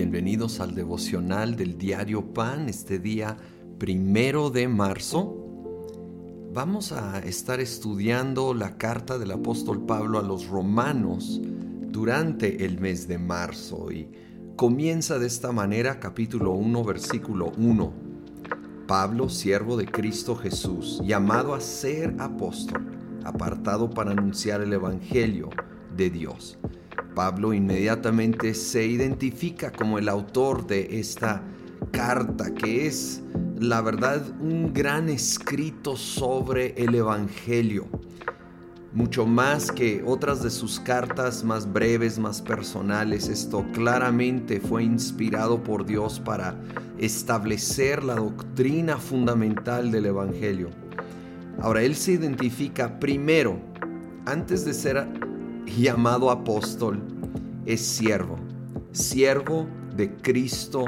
[0.00, 3.36] Bienvenidos al devocional del diario Pan, este día
[3.76, 5.36] primero de marzo.
[6.54, 13.08] Vamos a estar estudiando la carta del apóstol Pablo a los romanos durante el mes
[13.08, 14.08] de marzo y
[14.56, 17.92] comienza de esta manera capítulo 1 versículo 1.
[18.86, 22.86] Pablo, siervo de Cristo Jesús, llamado a ser apóstol,
[23.22, 25.50] apartado para anunciar el Evangelio
[25.94, 26.58] de Dios
[27.20, 31.42] Pablo inmediatamente se identifica como el autor de esta
[31.90, 33.20] carta, que es
[33.58, 37.86] la verdad un gran escrito sobre el Evangelio.
[38.94, 45.62] Mucho más que otras de sus cartas más breves, más personales, esto claramente fue inspirado
[45.62, 46.58] por Dios para
[46.96, 50.70] establecer la doctrina fundamental del Evangelio.
[51.60, 53.60] Ahora, él se identifica primero,
[54.24, 55.06] antes de ser
[55.66, 57.09] llamado apóstol
[57.72, 58.36] es siervo,
[58.92, 60.84] siervo de Cristo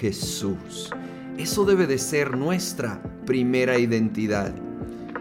[0.00, 0.90] Jesús.
[1.38, 4.54] Eso debe de ser nuestra primera identidad.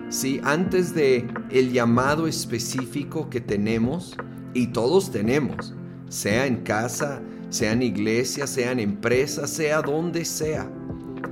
[0.09, 4.15] Si antes de el llamado específico que tenemos
[4.53, 5.73] y todos tenemos,
[6.09, 10.69] sea en casa, sea en iglesia, sea en empresa, sea donde sea.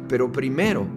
[0.07, 0.87] Pero primero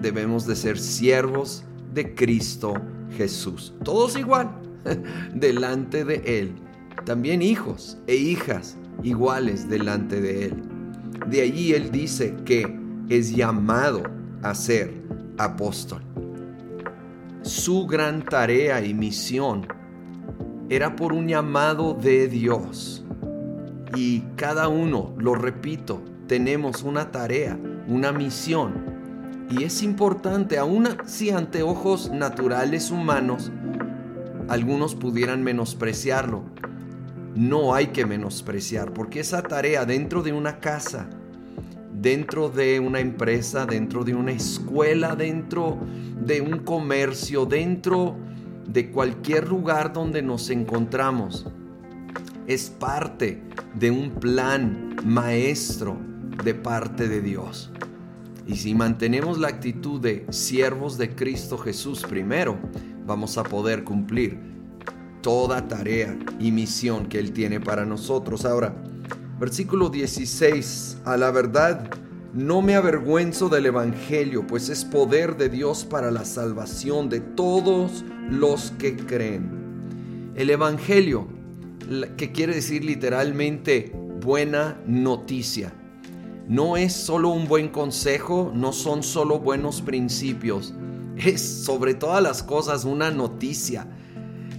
[0.00, 2.74] debemos de ser siervos de Cristo
[3.16, 3.74] Jesús.
[3.84, 4.50] Todos igual.
[5.34, 6.54] delante de Él.
[7.04, 10.62] También hijos e hijas iguales delante de Él.
[11.26, 14.02] De allí Él dice que es llamado
[14.42, 14.94] a ser
[15.38, 16.02] apóstol.
[17.42, 19.66] Su gran tarea y misión
[20.68, 23.04] era por un llamado de Dios.
[23.96, 28.74] Y cada uno, lo repito, tenemos una tarea, una misión.
[29.50, 33.50] Y es importante, aún si ante ojos naturales humanos,
[34.48, 36.44] algunos pudieran menospreciarlo.
[37.34, 41.08] No hay que menospreciar, porque esa tarea dentro de una casa,
[41.92, 45.78] dentro de una empresa, dentro de una escuela, dentro
[46.24, 48.16] de un comercio, dentro
[48.66, 51.46] de cualquier lugar donde nos encontramos,
[52.46, 53.42] es parte
[53.74, 55.96] de un plan maestro
[56.42, 57.70] de parte de Dios.
[58.46, 62.58] Y si mantenemos la actitud de siervos de Cristo Jesús primero,
[63.06, 64.49] vamos a poder cumplir
[65.20, 68.44] toda tarea y misión que Él tiene para nosotros.
[68.44, 68.74] Ahora,
[69.38, 71.90] versículo 16, a la verdad,
[72.32, 78.04] no me avergüenzo del Evangelio, pues es poder de Dios para la salvación de todos
[78.28, 80.32] los que creen.
[80.36, 81.26] El Evangelio,
[82.16, 85.72] que quiere decir literalmente buena noticia,
[86.46, 90.74] no es solo un buen consejo, no son solo buenos principios,
[91.16, 93.86] es sobre todas las cosas una noticia.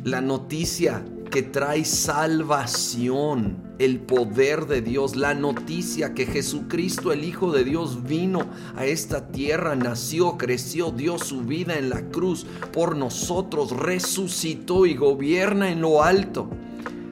[0.04, 7.52] La noticia que trae salvación, el poder de Dios, la noticia que Jesucristo el Hijo
[7.52, 12.96] de Dios vino a esta tierra, nació, creció, dio su vida en la cruz por
[12.96, 16.50] nosotros, resucitó y gobierna en lo alto.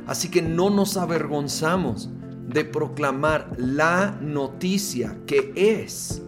[0.07, 2.09] Así que no nos avergonzamos
[2.47, 6.23] de proclamar la noticia que es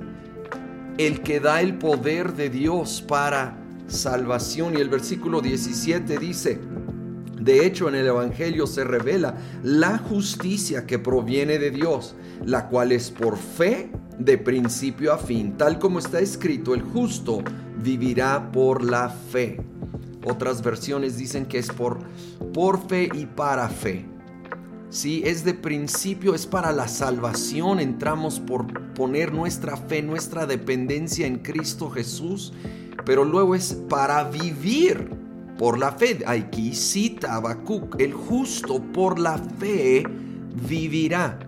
[0.99, 3.60] el que da el poder de Dios para
[3.91, 4.77] salvación.
[4.77, 6.59] Y el versículo 17 dice,
[7.39, 12.15] de hecho, en el Evangelio se revela la justicia que proviene de Dios,
[12.45, 15.57] la cual es por fe de principio a fin.
[15.57, 17.43] Tal como está escrito, el justo
[17.83, 19.59] vivirá por la fe.
[20.23, 21.99] Otras versiones dicen que es por,
[22.53, 24.05] por fe y para fe.
[24.91, 27.79] Sí, es de principio, es para la salvación.
[27.79, 32.53] Entramos por poner nuestra fe, nuestra dependencia en Cristo Jesús,
[33.05, 35.09] pero luego es para vivir
[35.57, 36.19] por la fe.
[36.25, 40.03] Aquí cita Habacuc, el justo por la fe
[40.67, 41.39] vivirá.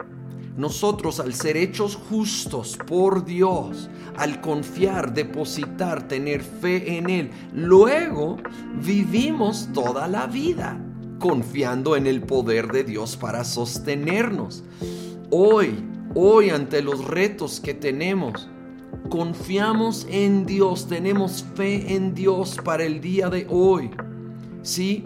[0.56, 8.38] Nosotros al ser hechos justos por Dios, al confiar, depositar, tener fe en Él, luego
[8.84, 10.80] vivimos toda la vida
[11.18, 14.64] confiando en el poder de Dios para sostenernos.
[15.32, 15.84] Hoy,
[16.14, 18.50] hoy ante los retos que tenemos,
[19.10, 23.92] confiamos en Dios, tenemos fe en Dios para el día de hoy.
[24.62, 25.04] ¿Sí?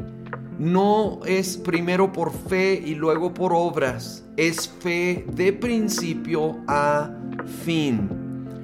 [0.60, 7.12] No es primero por fe y luego por obras, es fe de principio a
[7.64, 8.10] fin.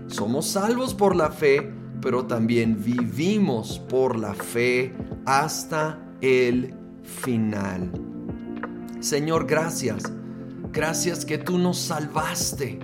[0.08, 1.72] Somos salvos por la fe,
[2.02, 4.94] pero también vivimos por la fe
[5.26, 6.74] hasta el
[7.04, 7.92] final.
[9.00, 10.04] Señor, gracias.
[10.72, 12.80] Gracias que tú nos salvaste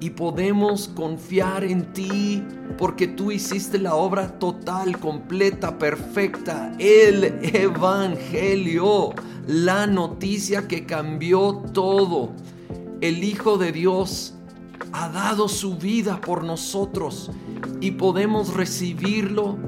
[0.00, 2.42] y podemos confiar en ti
[2.78, 9.14] porque tú hiciste la obra total, completa, perfecta, el Evangelio,
[9.46, 12.32] la noticia que cambió todo.
[13.00, 14.34] el Hijo de Dios
[14.92, 17.30] ha dado su vida por nosotros
[17.80, 19.58] y podemos recibirlo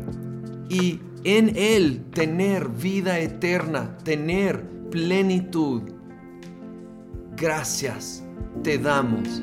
[0.68, 5.82] y en Él tener vida eterna, tener plenitud.
[7.36, 8.22] Gracias
[8.62, 9.42] te damos